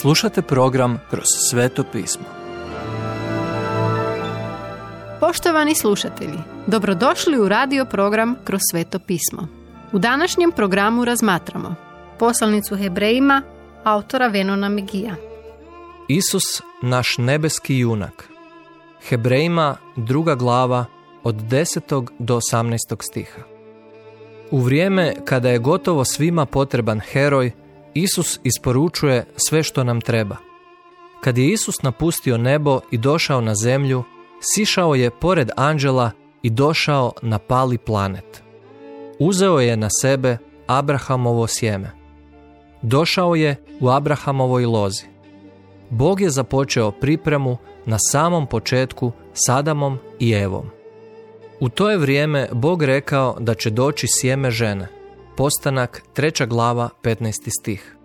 [0.00, 2.24] Slušate program Kroz sveto pismo.
[5.20, 9.48] Poštovani slušatelji, dobrodošli u radio program Kroz sveto pismo.
[9.92, 11.74] U današnjem programu razmatramo
[12.18, 13.42] poslanicu Hebrejima
[13.84, 15.16] autora Venona Megija.
[16.08, 18.28] Isus, naš nebeski junak.
[19.08, 20.84] Hebrejima druga glava
[21.22, 22.08] od 10.
[22.18, 22.76] do 18.
[23.00, 23.42] stiha.
[24.50, 27.52] U vrijeme kada je gotovo svima potreban heroj,
[27.96, 30.36] Isus isporučuje sve što nam treba.
[31.20, 34.04] Kad je Isus napustio nebo i došao na zemlju,
[34.40, 36.10] sišao je pored anđela
[36.42, 38.42] i došao na pali planet.
[39.18, 41.90] Uzeo je na sebe Abrahamovo sjeme.
[42.82, 45.04] Došao je u Abrahamovoj lozi.
[45.90, 47.56] Bog je započeo pripremu
[47.86, 50.66] na samom početku s Adamom i Evom.
[51.60, 54.88] U to je vrijeme Bog rekao da će doći sjeme žene.
[55.36, 57.32] Postanak treća glava 15.
[57.60, 57.95] stih.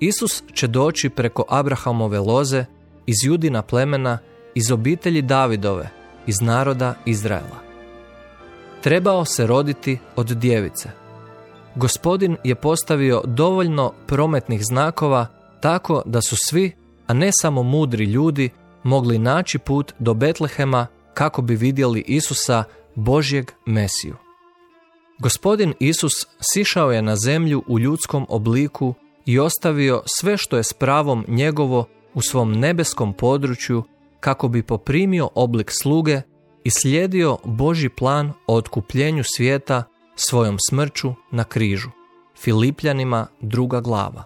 [0.00, 2.64] Isus će doći preko Abrahamove loze,
[3.06, 4.18] iz judina plemena,
[4.54, 5.90] iz obitelji Davidove,
[6.26, 7.58] iz naroda Izraela.
[8.80, 10.90] Trebao se roditi od djevice.
[11.74, 15.26] Gospodin je postavio dovoljno prometnih znakova
[15.60, 16.72] tako da su svi,
[17.06, 18.50] a ne samo mudri ljudi,
[18.82, 24.16] mogli naći put do Betlehema kako bi vidjeli Isusa, Božjeg Mesiju.
[25.18, 26.12] Gospodin Isus
[26.52, 28.94] sišao je na zemlju u ljudskom obliku
[29.26, 33.82] i ostavio sve što je s pravom njegovo u svom nebeskom području
[34.20, 36.20] kako bi poprimio oblik sluge
[36.64, 39.84] i slijedio Božji plan o otkupljenju svijeta
[40.16, 41.90] svojom smrću na križu.
[42.38, 44.24] Filipljanima druga glava.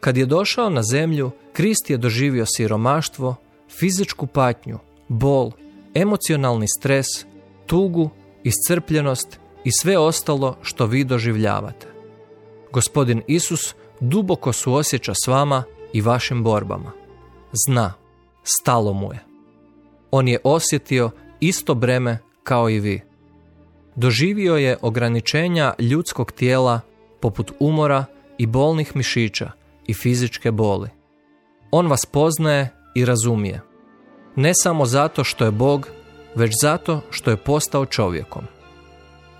[0.00, 3.34] Kad je došao na zemlju, Krist je doživio siromaštvo,
[3.70, 5.52] fizičku patnju, bol,
[5.94, 7.06] emocionalni stres,
[7.66, 8.10] tugu,
[8.42, 11.91] iscrpljenost i sve ostalo što vi doživljavate.
[12.72, 16.92] Gospodin Isus duboko suosjeća s vama i vašim borbama.
[17.66, 17.92] Zna,
[18.42, 19.24] stalo mu je.
[20.10, 21.10] On je osjetio
[21.40, 23.00] isto breme kao i vi.
[23.96, 26.80] Doživio je ograničenja ljudskog tijela
[27.20, 28.04] poput umora
[28.38, 29.50] i bolnih mišića
[29.86, 30.88] i fizičke boli.
[31.70, 33.60] On vas poznaje i razumije.
[34.36, 35.88] Ne samo zato što je Bog,
[36.34, 38.42] već zato što je postao čovjekom.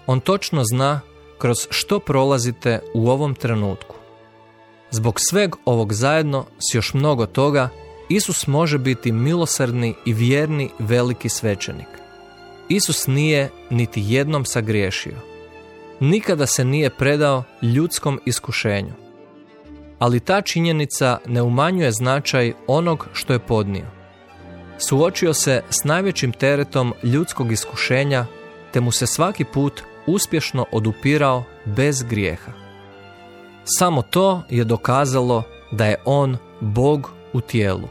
[0.07, 1.01] On točno zna
[1.43, 3.97] kroz što prolazite u ovom trenutku.
[4.91, 7.69] Zbog sveg ovog zajedno s još mnogo toga,
[8.09, 11.87] Isus može biti milosrdni i vjerni veliki svećenik.
[12.69, 15.17] Isus nije niti jednom sagriješio.
[16.01, 18.93] Nikada se nije predao ljudskom iskušenju.
[19.99, 23.87] Ali ta činjenica ne umanjuje značaj onog što je podnio.
[24.79, 28.27] Suočio se s najvećim teretom ljudskog iskušenja,
[28.73, 32.53] te mu se svaki put uspješno odupirao bez grijeha.
[33.65, 37.89] Samo to je dokazalo da je on Bog u tijelu.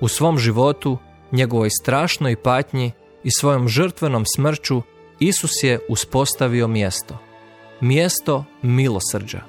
[0.00, 0.98] U svom životu,
[1.32, 2.92] njegovoj strašnoj patnji
[3.24, 4.82] i svojom žrtvenom smrću
[5.18, 7.18] Isus je uspostavio mjesto.
[7.80, 9.40] Mjesto milosrđa,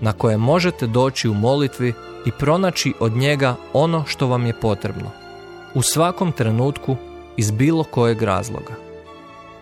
[0.00, 1.92] na koje možete doći u molitvi
[2.26, 5.10] i pronaći od njega ono što vam je potrebno.
[5.74, 6.96] U svakom trenutku
[7.36, 8.74] iz bilo kojeg razloga.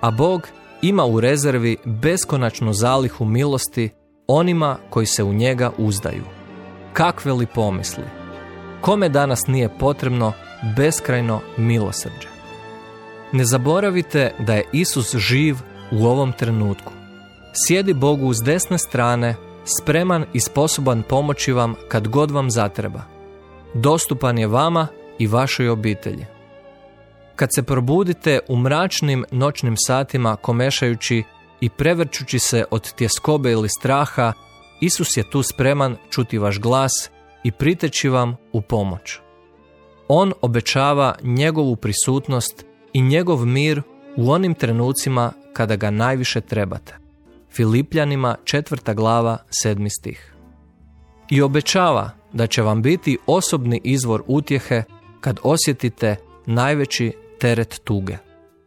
[0.01, 0.49] A Bog
[0.83, 3.91] ima u rezervi beskonačnu zalihu milosti
[4.27, 6.25] onima koji se u njega uzdaju.
[6.93, 8.05] Kakve li pomisli?
[8.81, 10.33] Kome danas nije potrebno
[10.77, 12.29] beskrajno milosrđe?
[13.33, 15.57] Ne zaboravite da je Isus živ
[15.93, 16.93] u ovom trenutku.
[17.67, 23.03] Sjedi Bogu uz desne strane, spreman i sposoban pomoći vam kad god vam zatreba.
[23.75, 24.87] Dostupan je vama
[25.19, 26.27] i vašoj obitelji.
[27.37, 31.23] Kad se probudite u mračnim noćnim satima komešajući
[31.61, 34.33] i prevrćući se od tjeskobe ili straha,
[34.81, 37.11] Isus je tu spreman čuti vaš glas
[37.45, 39.19] i priteći vam u pomoć.
[40.09, 43.83] On obećava njegovu prisutnost i njegov mir
[44.17, 46.97] u onim trenucima kada ga najviše trebate.
[47.51, 50.35] Filipljanima četvrta glava sedmi stih.
[51.31, 54.83] I obećava da će vam biti osobni izvor utjehe
[55.21, 56.17] kad osjetite
[56.47, 58.17] najveći teret tuge.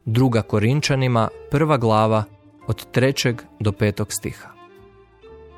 [0.05, 2.23] Druga Korinčanima, prva glava,
[2.67, 4.49] od trećeg do petog stiha.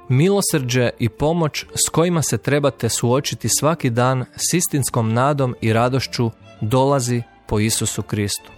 [0.09, 6.31] Milosrđe i pomoć s kojima se trebate suočiti svaki dan s istinskom nadom i radošću
[6.61, 8.51] dolazi po Isusu Kristu.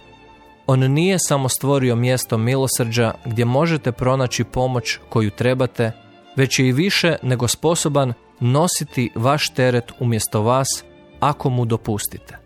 [0.67, 5.91] On nije samo stvorio mjesto milosrđa gdje možete pronaći pomoć koju trebate,
[6.35, 10.83] već je i više nego sposoban nositi vaš teret umjesto vas
[11.19, 12.42] ako mu dopustite.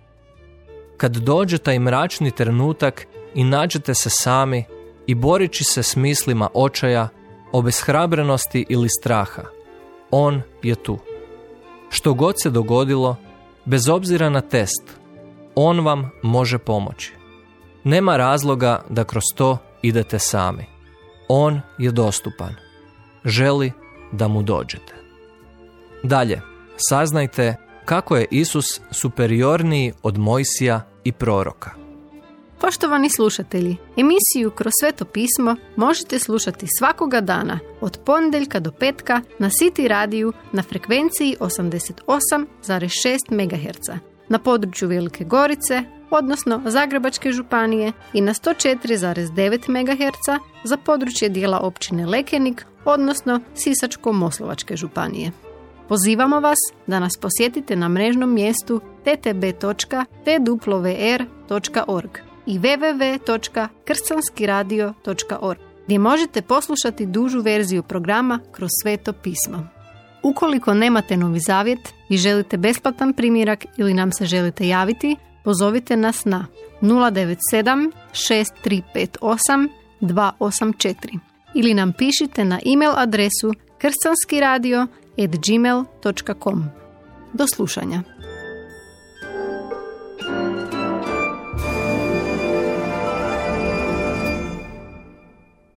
[0.97, 4.63] Kad dođe taj mračni trenutak i nađete se sami
[5.07, 7.09] i borići se s mislima očaja,
[7.51, 9.43] obeshrabrenosti ili straha,
[10.11, 10.99] on je tu.
[11.89, 13.15] Što god se dogodilo,
[13.65, 14.83] bez obzira na test,
[15.55, 17.13] on vam može pomoći.
[17.83, 20.65] Nema razloga da kroz to idete sami.
[21.27, 22.55] On je dostupan.
[23.25, 23.71] Želi
[24.11, 24.93] da mu dođete.
[26.03, 26.41] Dalje,
[26.77, 27.55] saznajte
[27.87, 31.71] kako je Isus superiorniji od Mojsija i proroka.
[32.61, 39.49] Poštovani slušatelji, emisiju Kroz sveto pismo možete slušati svakoga dana od ponedjeljka do petka na
[39.49, 43.99] City radiju na frekvenciji 88,6 MHz
[44.29, 52.05] na području Velike Gorice, odnosno Zagrebačke županije i na 104,9 MHz za područje dijela općine
[52.05, 55.46] Lekenik, odnosno Sisačko-Moslovačke županije.
[55.87, 56.57] Pozivamo vas
[56.87, 60.09] da nas posjetite na mrežnom mjestu ttb.twr.org
[62.45, 69.67] i www.kršćanskiradio.org gdje možete poslušati dužu verziju programa kroz sveto pismo.
[70.23, 76.25] Ukoliko nemate novi zavjet i želite besplatan primjerak ili nam se želite javiti, pozovite nas
[76.25, 76.45] na
[76.81, 79.69] 097 6358
[80.01, 81.19] 284
[81.53, 83.53] ili nam pišite na e-mail adresu
[85.17, 86.63] kršćanskiradio.gmail.com.
[87.33, 88.03] Do slušanja.